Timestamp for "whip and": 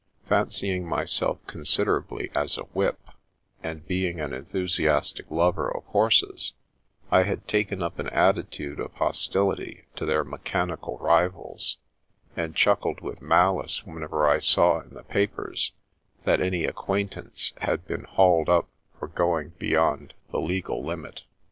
2.73-3.85